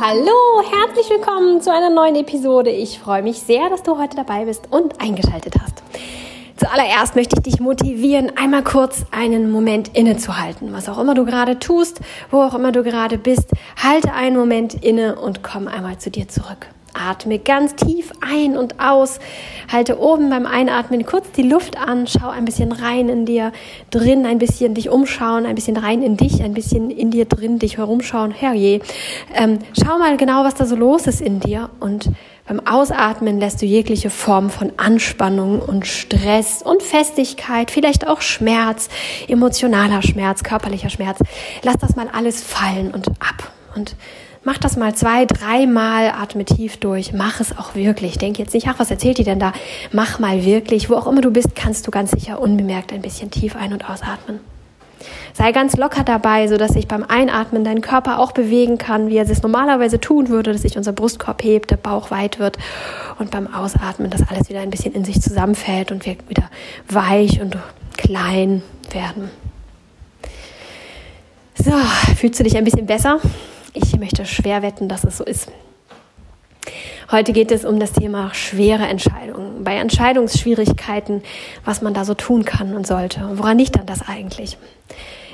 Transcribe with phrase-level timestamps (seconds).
[0.00, 2.70] Hallo, herzlich willkommen zu einer neuen Episode.
[2.70, 5.82] Ich freue mich sehr, dass du heute dabei bist und eingeschaltet hast.
[6.56, 10.72] Zuallererst möchte ich dich motivieren, einmal kurz einen Moment innezuhalten.
[10.72, 12.00] Was auch immer du gerade tust,
[12.30, 13.50] wo auch immer du gerade bist,
[13.82, 16.68] halte einen Moment inne und komm einmal zu dir zurück.
[16.98, 19.18] Atme ganz tief ein und aus.
[19.70, 22.06] Halte oben beim Einatmen kurz die Luft an.
[22.06, 23.52] Schau ein bisschen rein in dir
[23.90, 27.58] drin, ein bisschen dich umschauen, ein bisschen rein in dich, ein bisschen in dir drin
[27.58, 28.30] dich herumschauen.
[28.30, 28.80] Herrje.
[29.34, 32.10] Ähm, schau mal genau, was da so los ist in dir und
[32.48, 38.88] beim Ausatmen lässt du jegliche Form von Anspannung und Stress und Festigkeit, vielleicht auch Schmerz,
[39.28, 41.18] emotionaler Schmerz, körperlicher Schmerz.
[41.62, 43.52] Lass das mal alles fallen und ab.
[43.76, 43.96] Und
[44.44, 47.12] mach das mal zwei, dreimal, atme tief durch.
[47.12, 48.18] Mach es auch wirklich.
[48.18, 49.52] Denk jetzt nicht, ach, was erzählt die denn da?
[49.92, 50.90] Mach mal wirklich.
[50.90, 53.88] Wo auch immer du bist, kannst du ganz sicher unbemerkt ein bisschen tief ein- und
[53.88, 54.40] ausatmen.
[55.32, 59.28] Sei ganz locker dabei, sodass sich beim Einatmen dein Körper auch bewegen kann, wie er
[59.28, 62.58] es normalerweise tun würde, dass sich unser Brustkorb hebt, der Bauch weit wird
[63.18, 66.50] und beim Ausatmen, dass alles wieder ein bisschen in sich zusammenfällt und wir wieder
[66.88, 67.56] weich und
[67.96, 69.30] klein werden.
[71.54, 71.72] So,
[72.16, 73.20] fühlst du dich ein bisschen besser?
[73.80, 75.52] Ich möchte schwer wetten, dass es so ist.
[77.10, 79.62] Heute geht es um das Thema schwere Entscheidungen.
[79.62, 81.22] Bei Entscheidungsschwierigkeiten,
[81.64, 83.20] was man da so tun kann und sollte.
[83.34, 84.58] woran liegt dann das eigentlich?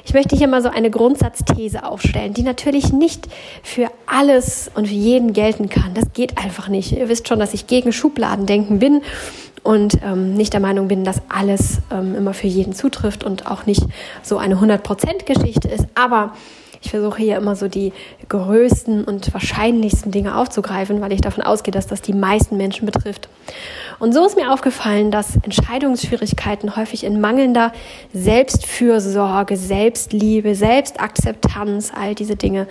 [0.04, 3.26] Ich möchte hier mal so eine Grundsatzthese aufstellen, die natürlich nicht
[3.62, 5.94] für alles und für jeden gelten kann.
[5.94, 6.92] Das geht einfach nicht.
[6.92, 9.00] Ihr wisst schon, dass ich gegen Schubladendenken bin
[9.62, 13.64] und ähm, nicht der Meinung bin, dass alles ähm, immer für jeden zutrifft und auch
[13.64, 13.82] nicht
[14.22, 15.86] so eine 100%-Geschichte ist.
[15.94, 16.34] Aber
[16.84, 17.92] ich versuche hier immer so die
[18.28, 23.28] größten und wahrscheinlichsten Dinge aufzugreifen, weil ich davon ausgehe, dass das die meisten Menschen betrifft.
[23.98, 27.72] Und so ist mir aufgefallen, dass Entscheidungsschwierigkeiten häufig in mangelnder
[28.12, 32.68] Selbstfürsorge, Selbstliebe, Selbstakzeptanz, all diese Dinge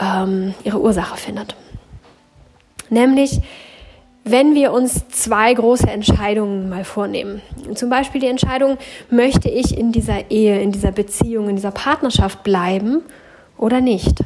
[0.00, 1.54] ähm, ihre Ursache findet.
[2.88, 3.40] Nämlich,
[4.24, 7.42] wenn wir uns zwei große Entscheidungen mal vornehmen.
[7.74, 8.78] Zum Beispiel die Entscheidung,
[9.10, 13.02] möchte ich in dieser Ehe, in dieser Beziehung, in dieser Partnerschaft bleiben
[13.58, 14.24] oder nicht.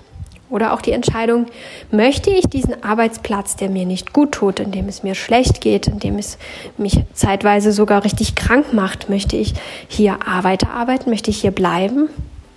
[0.50, 1.46] Oder auch die Entscheidung,
[1.90, 5.88] möchte ich diesen Arbeitsplatz, der mir nicht gut tut, in dem es mir schlecht geht,
[5.88, 6.38] in dem es
[6.78, 9.52] mich zeitweise sogar richtig krank macht, möchte ich
[9.88, 12.08] hier weiterarbeiten, möchte ich hier bleiben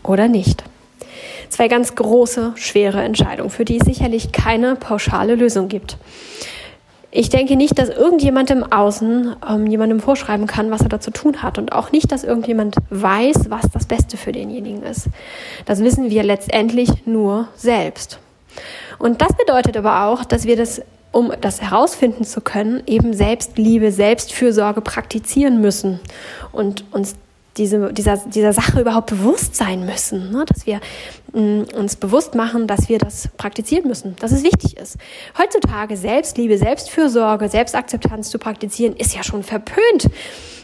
[0.03, 0.63] oder nicht?
[1.49, 5.97] Zwei ganz große, schwere Entscheidungen, für die es sicherlich keine pauschale Lösung gibt.
[7.13, 11.11] Ich denke nicht, dass irgendjemand im Außen ähm, jemandem vorschreiben kann, was er da zu
[11.11, 11.57] tun hat.
[11.57, 15.07] Und auch nicht, dass irgendjemand weiß, was das Beste für denjenigen ist.
[15.65, 18.19] Das wissen wir letztendlich nur selbst.
[18.97, 23.91] Und das bedeutet aber auch, dass wir das, um das herausfinden zu können, eben Selbstliebe,
[23.91, 25.99] Selbstfürsorge praktizieren müssen
[26.53, 27.15] und uns
[27.57, 30.45] diese, dieser, dieser Sache überhaupt bewusst sein müssen, ne?
[30.47, 30.79] dass wir
[31.33, 34.97] mh, mm, uns bewusst machen, dass wir das praktizieren müssen, dass es wichtig ist.
[35.37, 40.09] Heutzutage Selbstliebe, Selbstfürsorge, Selbstakzeptanz zu praktizieren, ist ja schon verpönt.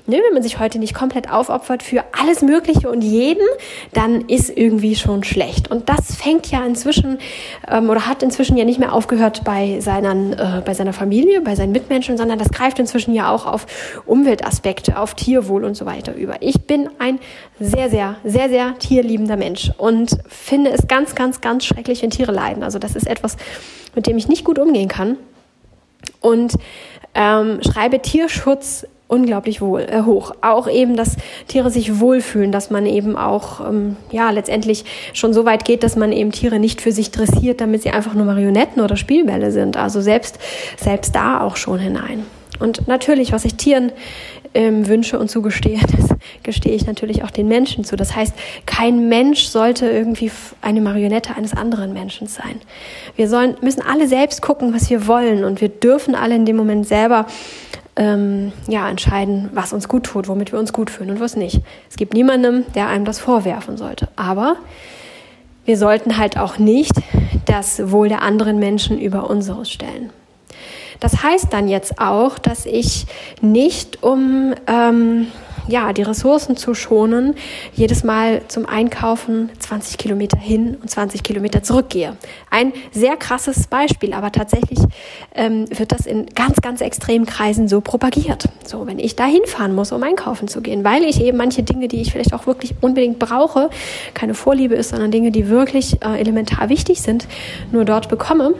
[0.09, 3.45] Ne, wenn man sich heute nicht komplett aufopfert für alles Mögliche und jeden,
[3.91, 5.69] dann ist irgendwie schon schlecht.
[5.69, 7.17] Und das fängt ja inzwischen
[7.69, 11.55] ähm, oder hat inzwischen ja nicht mehr aufgehört bei, seinen, äh, bei seiner Familie, bei
[11.55, 13.65] seinen Mitmenschen, sondern das greift inzwischen ja auch auf
[14.05, 16.37] Umweltaspekte, auf Tierwohl und so weiter über.
[16.39, 17.19] Ich bin ein
[17.59, 22.31] sehr, sehr, sehr, sehr tierliebender Mensch und finde es ganz, ganz, ganz schrecklich, wenn Tiere
[22.31, 22.63] leiden.
[22.63, 23.35] Also das ist etwas,
[23.93, 25.17] mit dem ich nicht gut umgehen kann.
[26.21, 26.53] Und
[27.13, 30.31] ähm, schreibe Tierschutz unglaublich wohl, äh, hoch.
[30.41, 31.15] Auch eben, dass
[31.47, 35.95] Tiere sich wohlfühlen, dass man eben auch, ähm, ja, letztendlich schon so weit geht, dass
[35.95, 39.77] man eben Tiere nicht für sich dressiert, damit sie einfach nur Marionetten oder Spielbälle sind.
[39.77, 40.39] Also selbst,
[40.77, 42.25] selbst da auch schon hinein.
[42.59, 43.91] Und natürlich, was ich Tieren
[44.53, 46.09] ähm, wünsche und zugestehe, das
[46.43, 47.95] gestehe ich natürlich auch den Menschen zu.
[47.95, 48.33] Das heißt,
[48.65, 50.31] kein Mensch sollte irgendwie
[50.61, 52.61] eine Marionette eines anderen Menschen sein.
[53.15, 56.55] Wir sollen, müssen alle selbst gucken, was wir wollen und wir dürfen alle in dem
[56.55, 57.27] Moment selber
[57.97, 61.61] ähm, ja, entscheiden, was uns gut tut, womit wir uns gut fühlen und was nicht.
[61.89, 64.07] Es gibt niemandem, der einem das vorwerfen sollte.
[64.15, 64.55] Aber
[65.65, 66.93] wir sollten halt auch nicht
[67.45, 70.11] das Wohl der anderen Menschen über unseres stellen.
[70.99, 73.05] Das heißt dann jetzt auch, dass ich
[73.41, 75.27] nicht um ähm,
[75.67, 77.35] ja, die Ressourcen zu schonen,
[77.73, 82.15] jedes Mal zum Einkaufen 20 Kilometer hin und 20 Kilometer zurückgehe.
[82.49, 84.79] Ein sehr krasses Beispiel, aber tatsächlich
[85.35, 88.49] ähm, wird das in ganz, ganz extremen Kreisen so propagiert.
[88.65, 91.87] So, wenn ich da hinfahren muss, um einkaufen zu gehen, weil ich eben manche Dinge,
[91.87, 93.69] die ich vielleicht auch wirklich unbedingt brauche,
[94.13, 97.27] keine Vorliebe ist, sondern Dinge, die wirklich äh, elementar wichtig sind,
[97.71, 98.53] nur dort bekomme,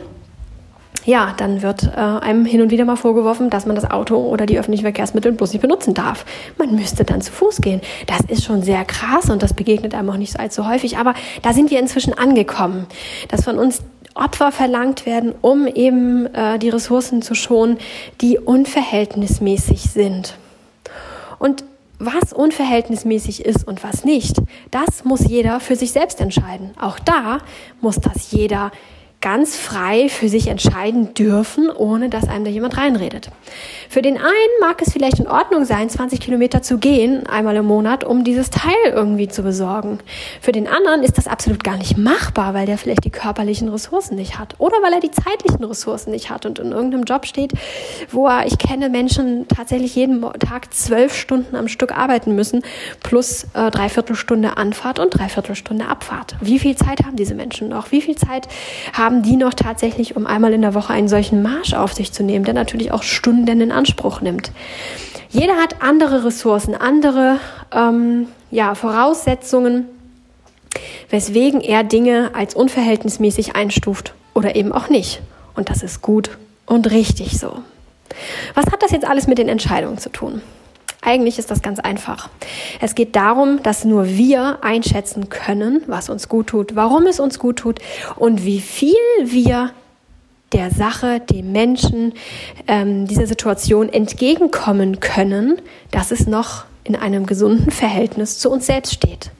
[1.08, 4.44] ja, dann wird äh, einem hin und wieder mal vorgeworfen, dass man das Auto oder
[4.44, 6.26] die öffentlichen Verkehrsmittel bloß nicht benutzen darf.
[6.58, 7.80] Man müsste dann zu Fuß gehen.
[8.06, 10.98] Das ist schon sehr krass und das begegnet einem auch nicht allzu häufig.
[10.98, 12.86] Aber da sind wir inzwischen angekommen,
[13.28, 13.80] dass von uns
[14.12, 17.78] Opfer verlangt werden, um eben äh, die Ressourcen zu schonen,
[18.20, 20.36] die unverhältnismäßig sind.
[21.38, 21.64] Und
[21.98, 24.36] was unverhältnismäßig ist und was nicht,
[24.70, 26.72] das muss jeder für sich selbst entscheiden.
[26.78, 27.38] Auch da
[27.80, 28.72] muss das jeder
[29.20, 33.30] ganz frei für sich entscheiden dürfen, ohne dass einem da jemand reinredet.
[33.88, 37.64] Für den einen mag es vielleicht in Ordnung sein, 20 Kilometer zu gehen, einmal im
[37.64, 39.98] Monat, um dieses Teil irgendwie zu besorgen.
[40.40, 44.14] Für den anderen ist das absolut gar nicht machbar, weil der vielleicht die körperlichen Ressourcen
[44.14, 47.52] nicht hat oder weil er die zeitlichen Ressourcen nicht hat und in irgendeinem Job steht,
[48.10, 52.62] wo er, ich kenne Menschen tatsächlich jeden Tag zwölf Stunden am Stück arbeiten müssen,
[53.02, 56.36] plus äh, dreiviertel Stunde Anfahrt und dreiviertel Stunde Abfahrt.
[56.40, 57.90] Wie viel Zeit haben diese Menschen noch?
[57.90, 58.48] Wie viel Zeit
[58.92, 62.12] haben haben die noch tatsächlich, um einmal in der Woche einen solchen Marsch auf sich
[62.12, 64.52] zu nehmen, der natürlich auch Stunden in Anspruch nimmt.
[65.30, 67.40] Jeder hat andere Ressourcen, andere
[67.72, 69.86] ähm, ja, Voraussetzungen,
[71.08, 75.22] weswegen er Dinge als unverhältnismäßig einstuft oder eben auch nicht.
[75.54, 77.62] Und das ist gut und richtig so.
[78.52, 80.42] Was hat das jetzt alles mit den Entscheidungen zu tun?
[81.08, 82.28] Eigentlich ist das ganz einfach.
[82.82, 87.38] Es geht darum, dass nur wir einschätzen können, was uns gut tut, warum es uns
[87.38, 87.78] gut tut
[88.16, 88.92] und wie viel
[89.24, 89.70] wir
[90.52, 92.12] der Sache, dem Menschen,
[92.66, 95.62] ähm, dieser Situation entgegenkommen können,
[95.92, 99.30] dass es noch in einem gesunden Verhältnis zu uns selbst steht.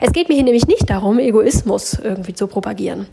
[0.00, 3.08] Es geht mir hier nämlich nicht darum, Egoismus irgendwie zu propagieren.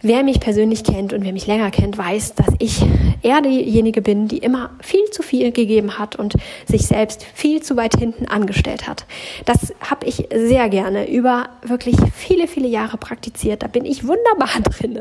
[0.00, 2.84] Wer mich persönlich kennt und wer mich länger kennt, weiß, dass ich
[3.22, 6.34] eher diejenige bin, die immer viel zu viel gegeben hat und
[6.66, 9.06] sich selbst viel zu weit hinten angestellt hat.
[9.44, 13.64] Das habe ich sehr gerne über wirklich viele, viele Jahre praktiziert.
[13.64, 15.00] Da bin ich wunderbar drin,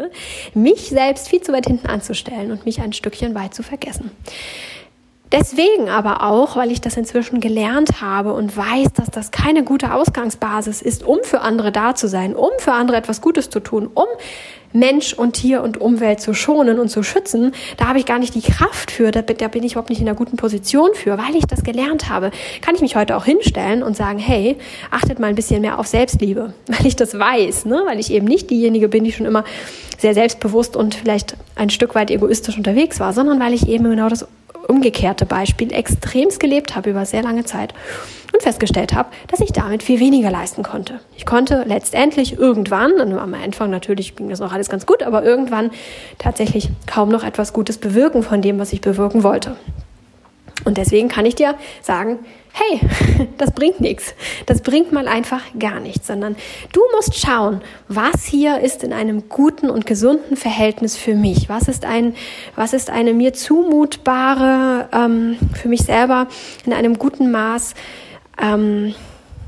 [0.56, 4.10] mich selbst viel zu weit hinten anzustellen und mich ein Stückchen weit zu vergessen.
[5.32, 9.94] Deswegen aber auch, weil ich das inzwischen gelernt habe und weiß, dass das keine gute
[9.94, 13.90] Ausgangsbasis ist, um für andere da zu sein, um für andere etwas Gutes zu tun,
[13.94, 14.06] um
[14.74, 18.36] Mensch und Tier und Umwelt zu schonen und zu schützen, da habe ich gar nicht
[18.36, 21.46] die Kraft für, da, bin ich überhaupt nicht in einer guten Position für, weil ich
[21.46, 22.32] das gelernt habe,
[22.62, 24.58] kann ich mich heute auch hinstellen und sagen, hey,
[24.92, 27.84] achtet mal ein bisschen mehr auf Selbstliebe, weil ich das weiß, ne?
[27.86, 29.44] weil ich eben nicht diejenige bin, die schon immer
[29.98, 34.10] sehr selbstbewusst und vielleicht ein Stück weit egoistisch unterwegs war, sondern weil ich eben genau
[34.10, 34.28] das
[34.68, 37.74] umgekehrte Beispiel extremst gelebt habe über sehr lange Zeit
[38.34, 41.00] und festgestellt habe, dass ich damit viel weniger leisten konnte.
[41.16, 45.72] Ich konnte letztendlich irgendwann, am Anfang natürlich ging das noch alles ganz gut, aber irgendwann
[46.18, 49.56] tatsächlich kaum noch etwas Gutes bewirken von dem, was ich bewirken wollte.
[50.68, 52.20] Und deswegen kann ich dir sagen,
[52.52, 52.82] hey,
[53.38, 54.14] das bringt nichts.
[54.48, 56.36] Das bringt mal einfach gar nichts, sondern
[56.74, 61.48] du musst schauen, was hier ist in einem guten und gesunden Verhältnis für mich.
[61.48, 62.16] Was ist ein,
[62.58, 66.28] was ist eine mir zumutbare, ähm, für mich selber
[66.66, 67.74] in einem guten Maß,
[68.42, 68.94] ähm,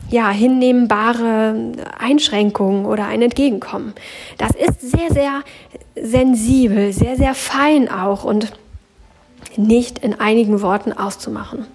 [0.09, 3.93] ja, hinnehmbare Einschränkung oder ein Entgegenkommen.
[4.37, 5.41] Das ist sehr, sehr
[6.01, 8.53] sensibel, sehr, sehr fein auch und
[9.57, 11.65] nicht in einigen Worten auszumachen.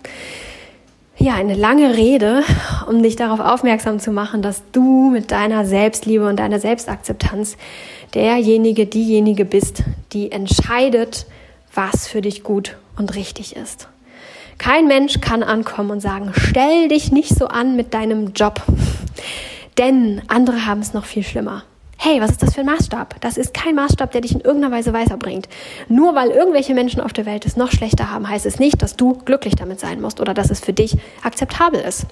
[1.17, 2.43] Ja, eine lange Rede,
[2.89, 7.57] um dich darauf aufmerksam zu machen, dass du mit deiner Selbstliebe und deiner Selbstakzeptanz
[8.15, 11.27] derjenige, diejenige bist, die entscheidet,
[11.73, 13.89] was für dich gut und richtig ist.
[14.59, 18.63] Kein Mensch kann ankommen und sagen, stell dich nicht so an mit deinem Job,
[19.79, 21.65] denn andere haben es noch viel schlimmer.
[21.97, 23.21] Hey, was ist das für ein Maßstab?
[23.21, 25.49] Das ist kein Maßstab, der dich in irgendeiner Weise weiterbringt.
[25.89, 28.97] Nur weil irgendwelche Menschen auf der Welt es noch schlechter haben, heißt es nicht, dass
[28.97, 32.07] du glücklich damit sein musst oder dass es für dich akzeptabel ist.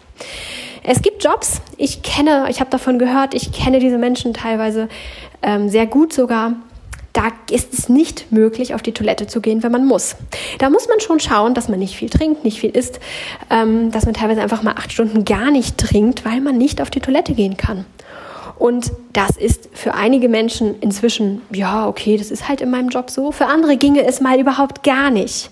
[0.82, 4.88] Es gibt Jobs, ich kenne, ich habe davon gehört, ich kenne diese Menschen teilweise
[5.42, 6.54] ähm, sehr gut sogar,
[7.12, 10.16] da ist es nicht möglich, auf die Toilette zu gehen, wenn man muss.
[10.58, 13.00] Da muss man schon schauen, dass man nicht viel trinkt, nicht viel isst,
[13.50, 16.90] ähm, dass man teilweise einfach mal acht Stunden gar nicht trinkt, weil man nicht auf
[16.90, 17.84] die Toilette gehen kann.
[18.58, 23.10] Und das ist für einige Menschen inzwischen, ja, okay, das ist halt in meinem Job
[23.10, 23.32] so.
[23.32, 25.50] Für andere ginge es mal überhaupt gar nicht.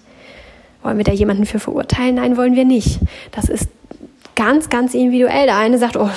[0.82, 2.16] Wollen wir da jemanden für verurteilen?
[2.16, 3.00] Nein, wollen wir nicht.
[3.32, 3.68] Das ist
[4.34, 5.46] ganz, ganz individuell.
[5.46, 6.08] Der eine sagt, oh,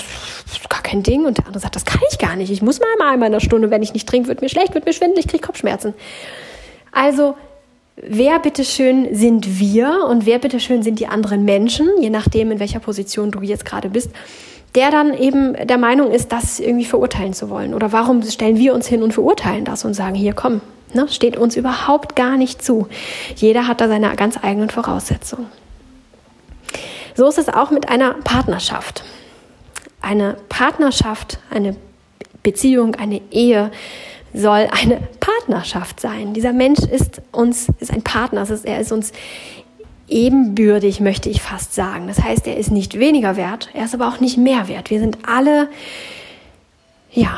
[0.70, 1.26] gar kein Ding.
[1.26, 2.52] Und der andere sagt, das kann ich gar nicht.
[2.52, 4.86] Ich muss mal einmal in einer Stunde, wenn ich nicht trinke, wird mir schlecht, wird
[4.86, 5.94] mir schwindelig, ich kriege Kopfschmerzen.
[6.92, 7.36] Also,
[7.96, 12.80] wer bitteschön sind wir und wer bitteschön sind die anderen Menschen, je nachdem, in welcher
[12.80, 14.12] Position du jetzt gerade bist,
[14.76, 17.74] der dann eben der Meinung ist, das irgendwie verurteilen zu wollen.
[17.74, 20.62] Oder warum stellen wir uns hin und verurteilen das und sagen, hier komm,
[20.94, 22.88] ne, steht uns überhaupt gar nicht zu.
[23.36, 25.48] Jeder hat da seine ganz eigenen Voraussetzungen.
[27.16, 29.04] So ist es auch mit einer Partnerschaft.
[30.02, 31.76] Eine Partnerschaft, eine
[32.42, 33.72] Beziehung, eine Ehe
[34.34, 36.34] soll eine Partnerschaft sein.
[36.34, 39.12] Dieser Mensch ist uns, ist ein Partner, er ist uns
[40.08, 42.08] ebenbürtig, möchte ich fast sagen.
[42.08, 44.90] Das heißt, er ist nicht weniger wert, er ist aber auch nicht mehr wert.
[44.90, 45.70] Wir sind alle
[47.12, 47.38] ja,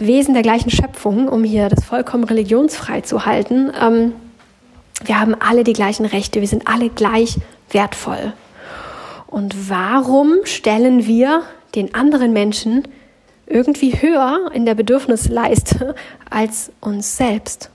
[0.00, 3.72] Wesen der gleichen Schöpfung, um hier das vollkommen religionsfrei zu halten.
[3.80, 4.12] Ähm,
[5.04, 7.38] wir haben alle die gleichen Rechte, wir sind alle gleich
[7.70, 8.32] wertvoll.
[9.26, 11.42] Und warum stellen wir
[11.74, 12.86] den anderen Menschen
[13.46, 15.94] irgendwie höher in der Bedürfnisleiste
[16.30, 17.70] als uns selbst?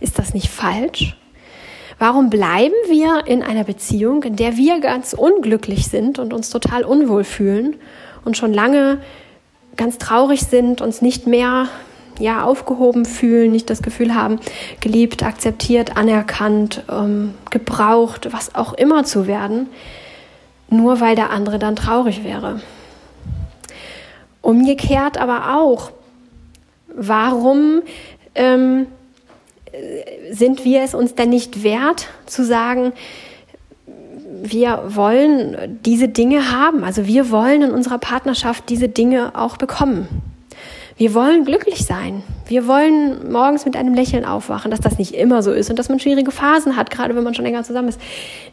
[0.00, 1.16] Ist das nicht falsch?
[1.98, 6.84] Warum bleiben wir in einer Beziehung, in der wir ganz unglücklich sind und uns total
[6.84, 7.76] unwohl fühlen
[8.24, 8.98] und schon lange
[9.76, 11.68] ganz traurig sind, uns nicht mehr
[12.18, 14.40] ja, aufgehoben fühlen, nicht das Gefühl haben,
[14.80, 19.68] geliebt, akzeptiert, anerkannt, ähm, gebraucht, was auch immer zu werden,
[20.68, 22.60] nur weil der andere dann traurig wäre.
[24.42, 25.90] Umgekehrt aber auch,
[26.94, 27.82] warum
[28.34, 28.86] ähm,
[30.30, 32.92] sind wir es uns denn nicht wert zu sagen,
[34.42, 36.84] wir wollen diese Dinge haben.
[36.84, 40.08] Also wir wollen in unserer Partnerschaft diese Dinge auch bekommen.
[40.98, 42.22] Wir wollen glücklich sein.
[42.46, 45.90] Wir wollen morgens mit einem Lächeln aufwachen, dass das nicht immer so ist und dass
[45.90, 48.00] man schwierige Phasen hat, gerade wenn man schon länger zusammen ist.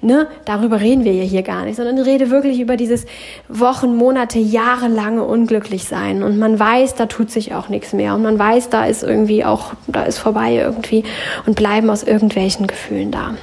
[0.01, 0.27] Ne?
[0.43, 3.05] Darüber reden wir ja hier gar nicht, sondern ich rede wirklich über dieses
[3.47, 6.21] Wochen, Monate, jahrelange unglücklich sein.
[6.21, 8.13] Und man weiß, da tut sich auch nichts mehr.
[8.13, 11.05] Und man weiß, da ist irgendwie auch, da ist vorbei irgendwie
[11.45, 13.35] und bleiben aus irgendwelchen Gefühlen da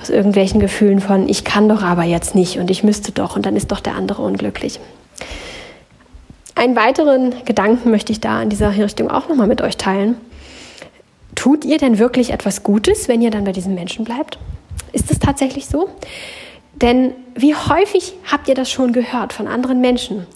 [0.00, 3.44] aus irgendwelchen Gefühlen von, ich kann doch aber jetzt nicht und ich müsste doch und
[3.44, 4.80] dann ist doch der andere unglücklich.
[6.60, 10.16] Einen weiteren Gedanken möchte ich da in dieser Richtung auch nochmal mit euch teilen.
[11.34, 14.38] Tut ihr denn wirklich etwas Gutes, wenn ihr dann bei diesem Menschen bleibt?
[14.92, 15.88] Ist es tatsächlich so?
[16.74, 20.26] Denn wie häufig habt ihr das schon gehört von anderen Menschen,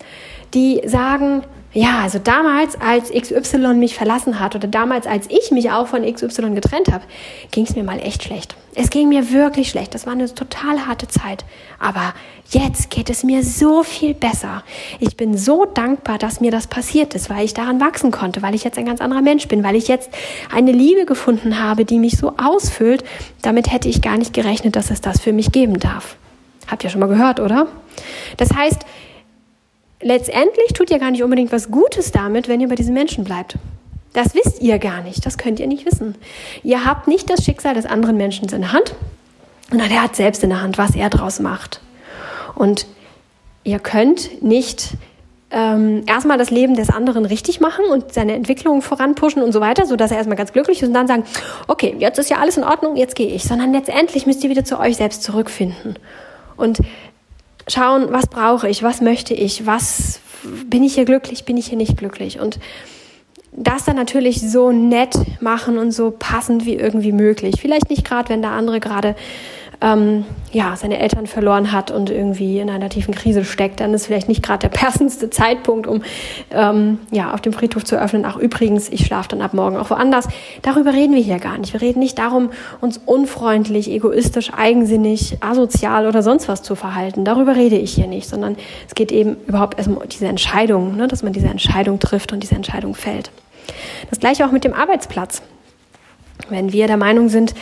[0.54, 1.42] die sagen,
[1.74, 6.02] ja, also damals, als XY mich verlassen hat oder damals, als ich mich auch von
[6.02, 7.02] XY getrennt habe,
[7.50, 8.54] ging es mir mal echt schlecht.
[8.76, 9.92] Es ging mir wirklich schlecht.
[9.92, 11.44] Das war eine total harte Zeit.
[11.80, 12.14] Aber
[12.50, 14.62] jetzt geht es mir so viel besser.
[15.00, 18.54] Ich bin so dankbar, dass mir das passiert ist, weil ich daran wachsen konnte, weil
[18.54, 20.10] ich jetzt ein ganz anderer Mensch bin, weil ich jetzt
[20.54, 23.02] eine Liebe gefunden habe, die mich so ausfüllt.
[23.42, 26.16] Damit hätte ich gar nicht gerechnet, dass es das für mich geben darf.
[26.68, 27.66] Habt ihr schon mal gehört, oder?
[28.36, 28.84] Das heißt,
[30.04, 33.56] letztendlich tut ihr gar nicht unbedingt was Gutes damit, wenn ihr bei diesen Menschen bleibt.
[34.12, 36.14] Das wisst ihr gar nicht, das könnt ihr nicht wissen.
[36.62, 38.94] Ihr habt nicht das Schicksal des anderen Menschen in der Hand,
[39.70, 41.80] sondern er hat selbst in der Hand, was er daraus macht.
[42.54, 42.86] Und
[43.64, 44.90] ihr könnt nicht
[45.50, 49.86] ähm, erstmal das Leben des anderen richtig machen und seine Entwicklung voranpushen und so weiter,
[49.86, 51.24] sodass er erstmal ganz glücklich ist und dann sagen,
[51.66, 54.64] okay, jetzt ist ja alles in Ordnung, jetzt gehe ich, sondern letztendlich müsst ihr wieder
[54.64, 55.98] zu euch selbst zurückfinden.
[56.56, 56.78] Und
[57.68, 60.20] schauen, was brauche ich, was möchte ich, was
[60.66, 62.58] bin ich hier glücklich, bin ich hier nicht glücklich und
[63.56, 67.56] das dann natürlich so nett machen und so passend wie irgendwie möglich.
[67.60, 69.14] Vielleicht nicht gerade, wenn der andere gerade
[69.80, 74.06] ähm, ja, seine Eltern verloren hat und irgendwie in einer tiefen Krise steckt, dann ist
[74.06, 76.02] vielleicht nicht gerade der passendste Zeitpunkt, um
[76.50, 78.24] ähm, ja, auf dem Friedhof zu öffnen.
[78.24, 80.28] Ach, übrigens, ich schlafe dann ab morgen auch woanders.
[80.62, 81.72] Darüber reden wir hier gar nicht.
[81.72, 82.50] Wir reden nicht darum,
[82.80, 87.24] uns unfreundlich, egoistisch, eigensinnig, asozial oder sonst was zu verhalten.
[87.24, 91.08] Darüber rede ich hier nicht, sondern es geht eben überhaupt erstmal um diese Entscheidung, ne,
[91.08, 93.30] dass man diese Entscheidung trifft und diese Entscheidung fällt.
[94.10, 95.42] Das gleiche auch mit dem Arbeitsplatz.
[96.48, 97.54] Wenn wir der Meinung sind,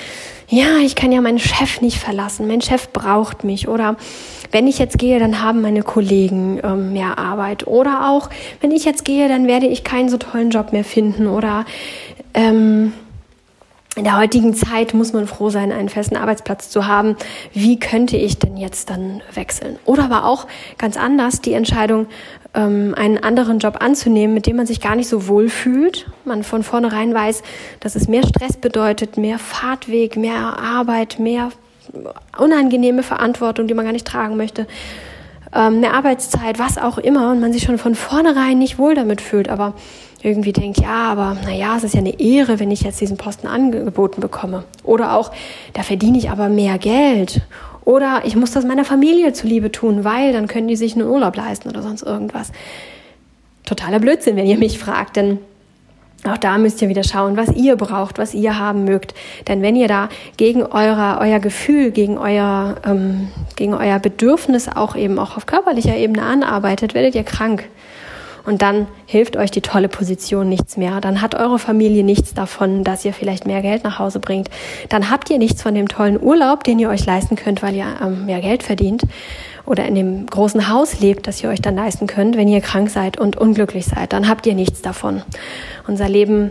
[0.49, 3.97] ja, ich kann ja meinen Chef nicht verlassen, mein Chef braucht mich oder
[4.51, 8.29] wenn ich jetzt gehe, dann haben meine Kollegen ähm, mehr Arbeit oder auch
[8.61, 11.65] wenn ich jetzt gehe, dann werde ich keinen so tollen Job mehr finden oder
[12.35, 12.93] ähm,
[13.95, 17.17] in der heutigen Zeit muss man froh sein, einen festen Arbeitsplatz zu haben.
[17.53, 19.79] Wie könnte ich denn jetzt dann wechseln?
[19.85, 20.47] Oder aber auch
[20.79, 22.07] ganz anders die Entscheidung,
[22.55, 26.07] ähm, einen anderen Job anzunehmen, mit dem man sich gar nicht so wohl fühlt.
[26.25, 27.43] Man von vornherein weiß,
[27.81, 31.51] dass es mehr Stress bedeutet, mehr Fahrtweg, mehr Arbeit, mehr
[32.39, 34.67] unangenehme Verantwortung, die man gar nicht tragen möchte,
[35.55, 39.21] ähm, mehr Arbeitszeit, was auch immer, und man sich schon von vornherein nicht wohl damit
[39.21, 39.75] fühlt, aber
[40.23, 43.49] irgendwie denkt, ja, aber naja, es ist ja eine Ehre, wenn ich jetzt diesen Posten
[43.49, 44.65] angeboten bekomme.
[44.85, 45.33] Oder auch,
[45.73, 47.43] da verdiene ich aber mehr Geld.
[47.85, 51.37] Oder ich muss das meiner Familie zuliebe tun, weil dann können die sich einen Urlaub
[51.37, 52.53] leisten oder sonst irgendwas.
[53.65, 55.39] Totaler Blödsinn, wenn ihr mich fragt, denn
[56.25, 59.13] auch da müsst ihr wieder schauen, was ihr braucht, was ihr haben mögt.
[59.49, 64.95] Denn wenn ihr da gegen euer, euer Gefühl, gegen euer, ähm, gegen euer Bedürfnis auch
[64.95, 67.69] eben auch auf körperlicher Ebene anarbeitet, werdet ihr krank.
[68.45, 71.01] Und dann hilft euch die tolle Position nichts mehr.
[71.01, 74.49] Dann hat eure Familie nichts davon, dass ihr vielleicht mehr Geld nach Hause bringt.
[74.89, 77.87] Dann habt ihr nichts von dem tollen Urlaub, den ihr euch leisten könnt, weil ihr
[78.03, 79.03] ähm, mehr Geld verdient
[79.65, 82.91] oder in dem großen Haus lebt, das ihr euch dann leisten könnt, wenn ihr krank
[82.91, 84.13] seid und unglücklich seid.
[84.13, 85.23] Dann habt ihr nichts davon.
[85.87, 86.51] Unser Leben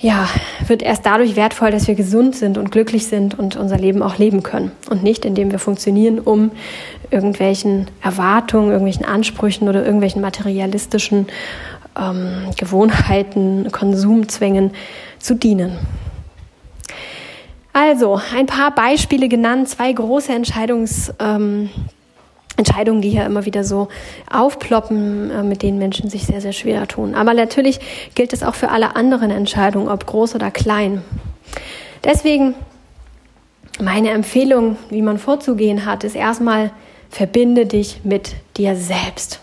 [0.00, 0.28] ja,
[0.66, 4.16] wird erst dadurch wertvoll, dass wir gesund sind und glücklich sind und unser Leben auch
[4.18, 4.70] leben können.
[4.88, 6.52] Und nicht, indem wir funktionieren, um
[7.10, 11.26] irgendwelchen Erwartungen, irgendwelchen Ansprüchen oder irgendwelchen materialistischen
[11.98, 14.70] ähm, Gewohnheiten, Konsumzwängen
[15.18, 15.78] zu dienen.
[17.72, 21.70] Also, ein paar Beispiele genannt, zwei große Entscheidungs, ähm,
[22.58, 23.88] Entscheidungen, die hier immer wieder so
[24.30, 27.14] aufploppen, äh, mit denen Menschen sich sehr, sehr schwer tun.
[27.14, 27.80] Aber natürlich
[28.14, 31.02] gilt es auch für alle anderen Entscheidungen, ob groß oder klein.
[32.04, 32.54] Deswegen
[33.80, 36.72] meine Empfehlung, wie man vorzugehen hat, ist erstmal,
[37.10, 39.40] verbinde dich mit dir selbst.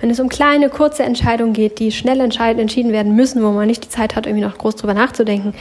[0.00, 3.84] Wenn es um kleine, kurze Entscheidungen geht, die schnell entschieden werden müssen, wo man nicht
[3.84, 5.54] die Zeit hat, irgendwie noch groß drüber nachzudenken,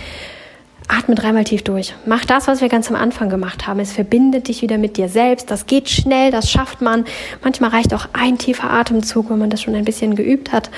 [0.87, 1.93] atme dreimal tief durch.
[2.05, 3.79] Mach das, was wir ganz am Anfang gemacht haben.
[3.79, 5.51] Es verbindet dich wieder mit dir selbst.
[5.51, 7.05] Das geht schnell, das schafft man.
[7.43, 10.69] Manchmal reicht auch ein tiefer Atemzug, wenn man das schon ein bisschen geübt hat.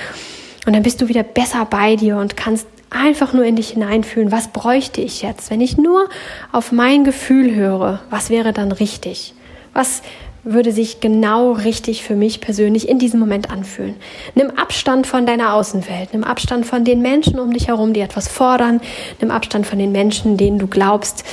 [0.66, 4.32] Und dann bist du wieder besser bei dir und kannst einfach nur in dich hineinfühlen,
[4.32, 6.08] was bräuchte ich jetzt, wenn ich nur
[6.50, 9.34] auf mein Gefühl höre, was wäre dann richtig?
[9.72, 10.02] Was
[10.44, 13.96] würde sich genau richtig für mich persönlich in diesem Moment anfühlen.
[14.34, 18.28] Nimm Abstand von deiner Außenwelt, nimm Abstand von den Menschen um dich herum, die etwas
[18.28, 18.80] fordern,
[19.20, 21.24] nimm Abstand von den Menschen, denen du glaubst,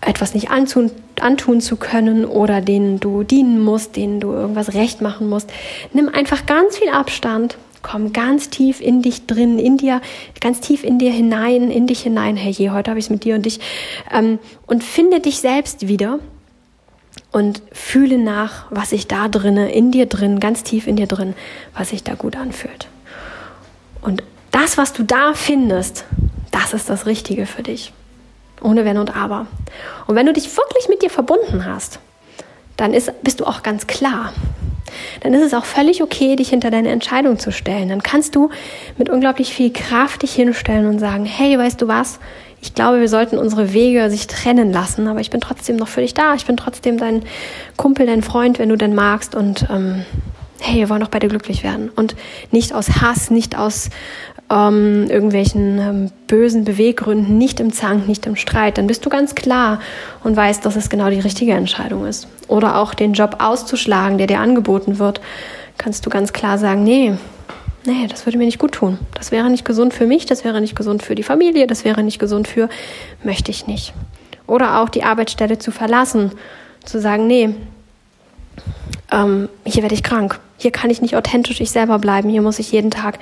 [0.00, 5.00] etwas nicht antun, antun zu können oder denen du dienen musst, denen du irgendwas recht
[5.00, 5.50] machen musst.
[5.92, 10.00] Nimm einfach ganz viel Abstand, komm ganz tief in dich drin, in dir,
[10.40, 12.36] ganz tief in dir hinein, in dich hinein.
[12.36, 13.60] Hey, je, heute habe ich es mit dir und dich.
[14.12, 16.18] Ähm, und finde dich selbst wieder
[17.34, 21.34] und fühle nach, was sich da drinne, in dir drin, ganz tief in dir drin,
[21.76, 22.86] was sich da gut anfühlt.
[24.00, 24.22] Und
[24.52, 26.04] das, was du da findest,
[26.52, 27.92] das ist das Richtige für dich.
[28.62, 29.48] Ohne Wenn und Aber.
[30.06, 31.98] Und wenn du dich wirklich mit dir verbunden hast,
[32.76, 34.32] dann ist, bist du auch ganz klar.
[35.22, 37.88] Dann ist es auch völlig okay, dich hinter deine Entscheidung zu stellen.
[37.88, 38.50] Dann kannst du
[38.96, 42.20] mit unglaublich viel Kraft dich hinstellen und sagen, hey, weißt du was?
[42.64, 46.00] Ich glaube, wir sollten unsere Wege sich trennen lassen, aber ich bin trotzdem noch für
[46.00, 46.34] dich da.
[46.34, 47.22] Ich bin trotzdem dein
[47.76, 49.34] Kumpel, dein Freund, wenn du denn magst.
[49.34, 50.06] Und ähm,
[50.60, 51.90] hey, wir wollen doch beide glücklich werden.
[51.94, 52.16] Und
[52.52, 53.90] nicht aus Hass, nicht aus
[54.50, 58.78] ähm, irgendwelchen ähm, bösen Beweggründen, nicht im Zank, nicht im Streit.
[58.78, 59.78] Dann bist du ganz klar
[60.22, 62.28] und weißt, dass es genau die richtige Entscheidung ist.
[62.48, 65.20] Oder auch den Job auszuschlagen, der dir angeboten wird,
[65.76, 67.12] kannst du ganz klar sagen, nee,
[67.86, 68.98] nee, das würde mir nicht gut tun.
[69.14, 72.02] Das wäre nicht gesund für mich, das wäre nicht gesund für die Familie, das wäre
[72.02, 72.68] nicht gesund für,
[73.22, 73.92] möchte ich nicht.
[74.46, 76.32] Oder auch die Arbeitsstelle zu verlassen,
[76.84, 77.54] zu sagen, nee,
[79.10, 80.40] ähm, hier werde ich krank.
[80.56, 82.28] Hier kann ich nicht authentisch ich selber bleiben.
[82.28, 83.18] Hier muss ich jeden Tag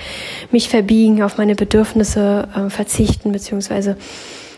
[0.51, 3.96] mich verbiegen, auf meine Bedürfnisse äh, verzichten, beziehungsweise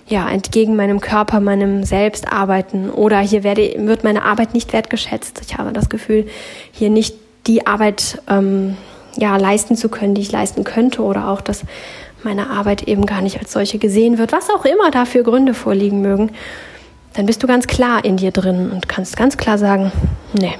[0.07, 2.91] ja, entgegen meinem Körper, meinem Selbst arbeiten.
[2.91, 5.41] Oder hier werde, wird meine Arbeit nicht wertgeschätzt.
[5.47, 6.27] Ich habe das Gefühl,
[6.73, 8.77] hier nicht die Arbeit ähm,
[9.17, 11.63] ja, leisten zu können, die ich leisten könnte oder auch, dass
[12.23, 16.01] meine Arbeit eben gar nicht als solche gesehen wird, was auch immer dafür Gründe vorliegen
[16.01, 16.31] mögen,
[17.13, 19.93] dann bist du ganz klar in dir drin und kannst ganz klar sagen,
[20.33, 20.55] nee,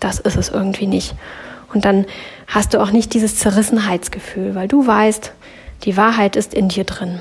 [0.00, 1.14] das ist es irgendwie nicht.
[1.72, 2.04] Und dann
[2.48, 5.32] hast du auch nicht dieses Zerrissenheitsgefühl, weil du weißt,
[5.84, 7.20] die Wahrheit ist in dir drin.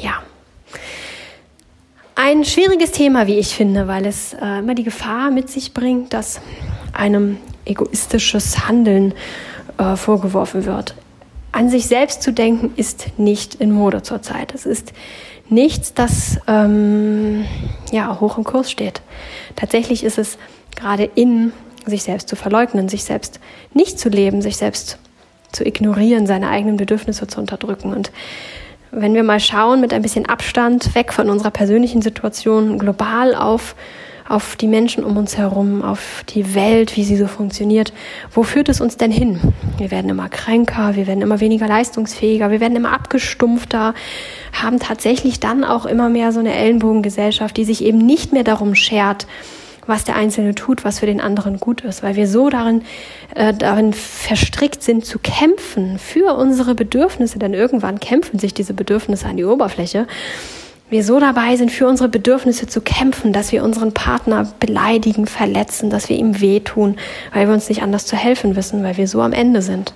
[0.00, 0.22] Ja.
[2.14, 6.12] Ein schwieriges Thema, wie ich finde, weil es äh, immer die Gefahr mit sich bringt,
[6.12, 6.40] dass
[6.92, 9.14] einem egoistisches Handeln
[9.78, 10.94] äh, vorgeworfen wird.
[11.52, 14.54] An sich selbst zu denken ist nicht in Mode zurzeit.
[14.54, 14.92] Es ist
[15.48, 17.44] nichts, das ähm,
[17.90, 19.02] ja hoch im Kurs steht.
[19.54, 20.38] Tatsächlich ist es
[20.74, 21.52] gerade in
[21.84, 23.40] sich selbst zu verleugnen, sich selbst
[23.74, 24.98] nicht zu leben, sich selbst
[25.52, 27.92] zu ignorieren, seine eigenen Bedürfnisse zu unterdrücken.
[27.92, 28.10] Und
[28.90, 33.74] wenn wir mal schauen, mit ein bisschen Abstand weg von unserer persönlichen Situation, global auf
[34.32, 37.92] auf die Menschen um uns herum, auf die Welt, wie sie so funktioniert.
[38.30, 39.38] Wo führt es uns denn hin?
[39.76, 43.92] Wir werden immer kränker, wir werden immer weniger leistungsfähiger, wir werden immer abgestumpfter,
[44.54, 48.74] haben tatsächlich dann auch immer mehr so eine Ellenbogengesellschaft, die sich eben nicht mehr darum
[48.74, 49.26] schert,
[49.86, 52.84] was der Einzelne tut, was für den anderen gut ist, weil wir so darin,
[53.34, 59.26] äh, darin verstrickt sind zu kämpfen für unsere Bedürfnisse, denn irgendwann kämpfen sich diese Bedürfnisse
[59.26, 60.06] an die Oberfläche
[60.92, 65.88] wir so dabei sind, für unsere Bedürfnisse zu kämpfen, dass wir unseren Partner beleidigen, verletzen,
[65.88, 66.96] dass wir ihm wehtun,
[67.32, 69.94] weil wir uns nicht anders zu helfen wissen, weil wir so am Ende sind.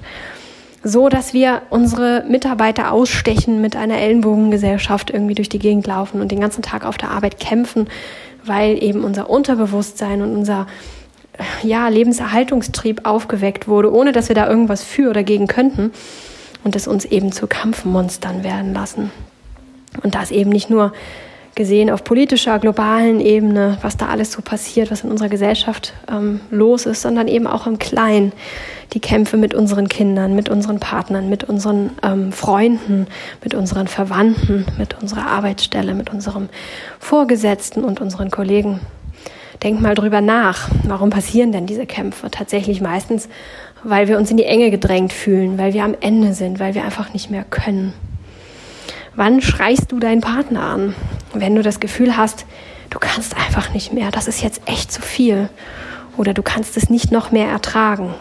[0.82, 6.32] So, dass wir unsere Mitarbeiter ausstechen mit einer Ellenbogengesellschaft irgendwie durch die Gegend laufen und
[6.32, 7.88] den ganzen Tag auf der Arbeit kämpfen,
[8.42, 10.66] weil eben unser Unterbewusstsein und unser
[11.62, 15.92] ja, Lebenserhaltungstrieb aufgeweckt wurde, ohne dass wir da irgendwas für oder gegen könnten
[16.64, 19.10] und es uns eben zu Kampfmonstern werden lassen.
[20.02, 20.92] Und das eben nicht nur
[21.56, 26.40] gesehen auf politischer, globalen Ebene, was da alles so passiert, was in unserer Gesellschaft ähm,
[26.50, 28.32] los ist, sondern eben auch im Kleinen.
[28.92, 33.06] Die Kämpfe mit unseren Kindern, mit unseren Partnern, mit unseren ähm, Freunden,
[33.42, 36.50] mit unseren Verwandten, mit unserer Arbeitsstelle, mit unserem
[37.00, 38.80] Vorgesetzten und unseren Kollegen.
[39.62, 42.30] Denk mal drüber nach, warum passieren denn diese Kämpfe?
[42.30, 43.30] Tatsächlich meistens,
[43.82, 46.84] weil wir uns in die Enge gedrängt fühlen, weil wir am Ende sind, weil wir
[46.84, 47.94] einfach nicht mehr können.
[49.16, 50.94] Wann schreist du deinen Partner an?
[51.32, 52.44] Wenn du das Gefühl hast,
[52.90, 55.48] du kannst einfach nicht mehr, das ist jetzt echt zu viel.
[56.18, 58.14] Oder du kannst es nicht noch mehr ertragen.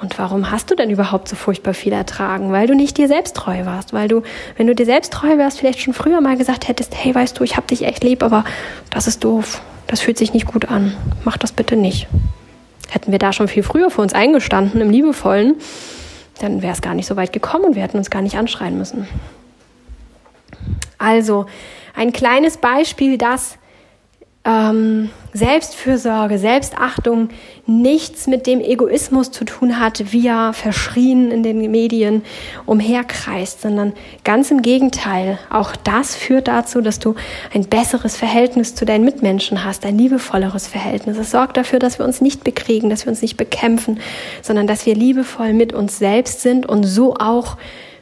[0.00, 2.50] Und warum hast du denn überhaupt so furchtbar viel ertragen?
[2.50, 3.92] Weil du nicht dir selbst treu warst.
[3.92, 4.22] Weil du,
[4.56, 7.44] wenn du dir selbst treu wärst, vielleicht schon früher mal gesagt hättest, hey, weißt du,
[7.44, 8.44] ich hab dich echt lieb, aber
[8.88, 9.60] das ist doof.
[9.86, 10.96] Das fühlt sich nicht gut an.
[11.24, 12.08] Mach das bitte nicht.
[12.88, 15.56] Hätten wir da schon viel früher für uns eingestanden, im Liebevollen,
[16.40, 18.78] dann wäre es gar nicht so weit gekommen und wir hätten uns gar nicht anschreien
[18.78, 19.06] müssen.
[20.98, 21.46] Also
[21.94, 23.58] ein kleines Beispiel, dass
[24.44, 27.28] ähm, Selbstfürsorge, Selbstachtung
[27.66, 32.22] nichts mit dem Egoismus zu tun hat, wie er verschrien in den Medien
[32.66, 33.92] umherkreist, sondern
[34.24, 35.38] ganz im Gegenteil.
[35.50, 37.14] Auch das führt dazu, dass du
[37.52, 41.18] ein besseres Verhältnis zu deinen Mitmenschen hast, ein liebevolleres Verhältnis.
[41.18, 44.00] Es sorgt dafür, dass wir uns nicht bekriegen, dass wir uns nicht bekämpfen,
[44.42, 47.56] sondern dass wir liebevoll mit uns selbst sind und so auch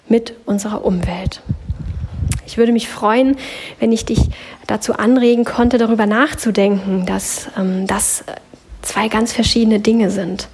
[0.09, 1.43] mit unserer Umwelt.
[2.49, 3.37] Ich würde mich freuen,
[3.79, 4.21] wenn ich dich
[4.67, 8.25] dazu anregen konnte, darüber nachzudenken, dass ähm, das
[8.81, 10.49] zwei ganz verschiedene Dinge sind.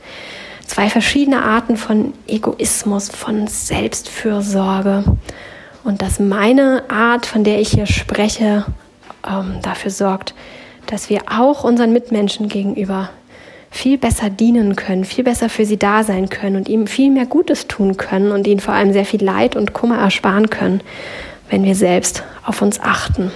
[0.67, 5.05] Zwei verschiedene Arten von Egoismus, von Selbstfürsorge.
[5.85, 8.67] Und dass meine Art, von der ich hier spreche,
[9.25, 10.35] ähm, dafür sorgt,
[10.87, 13.11] dass wir auch unseren Mitmenschen gegenüber
[13.71, 17.27] viel besser dienen können, viel besser für sie da sein können und ihm viel mehr
[17.27, 20.81] Gutes tun können und ihnen vor allem sehr viel Leid und Kummer ersparen können,
[21.55, 23.31] wenn wir selbst auf uns achten.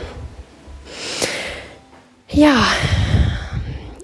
[2.28, 2.66] Ja,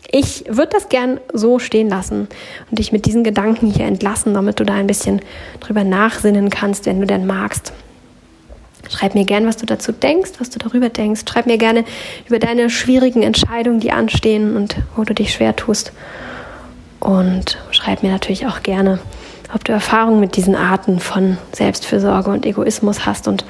[0.08, 2.28] ich würde das gern so stehen lassen
[2.70, 5.20] und dich mit diesen Gedanken hier entlassen, damit du da ein bisschen
[5.58, 7.72] drüber nachsinnen kannst, wenn du denn magst.
[8.88, 11.22] Schreib mir gern, was du dazu denkst, was du darüber denkst.
[11.28, 11.84] Schreib mir gerne
[12.28, 15.92] über deine schwierigen Entscheidungen, die anstehen und wo du dich schwer tust.
[17.00, 19.00] Und schreib mir natürlich auch gerne,
[19.52, 23.44] ob du Erfahrungen mit diesen Arten von Selbstfürsorge und Egoismus hast und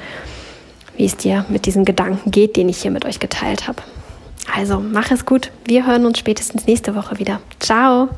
[0.97, 3.81] wie es dir mit diesen Gedanken geht, den ich hier mit euch geteilt habe.
[4.53, 5.51] Also mach es gut.
[5.65, 7.41] Wir hören uns spätestens nächste Woche wieder.
[7.59, 8.09] Ciao.